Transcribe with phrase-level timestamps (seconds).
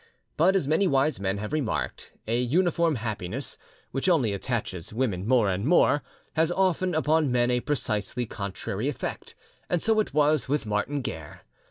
[0.35, 3.59] But, as many wise men have remarked, a uniform happiness,
[3.91, 6.01] which only attaches women more and more,
[6.33, 9.35] has often upon men a precisely contrary effect,
[9.69, 11.43] and so it was with Martin Guerre.